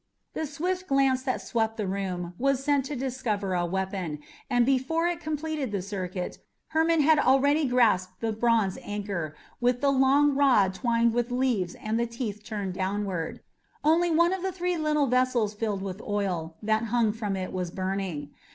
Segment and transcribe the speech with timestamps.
[0.33, 4.17] The swift glance that swept the room was sent to discover a weapon,
[4.49, 6.39] and before it completed the circuit
[6.69, 11.99] Hermon had already grasped the bronze anchor with the long rod twined with leaves and
[11.99, 13.41] the teeth turned downward.
[13.83, 17.69] Only one of the three little vessels filled with oil that hung from it was
[17.69, 18.31] burning.